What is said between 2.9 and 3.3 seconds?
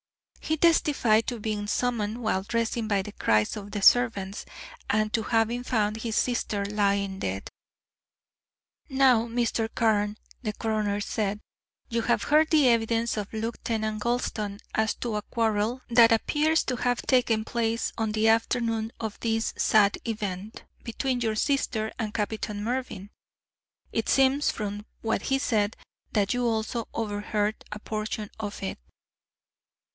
the